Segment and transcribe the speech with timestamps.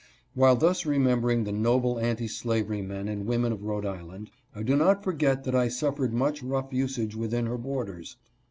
[0.33, 4.75] While thus remembering the noble anti slavery men and women of Rhode Island, I do
[4.75, 8.17] not forget that I suffered much rough usage within her borders.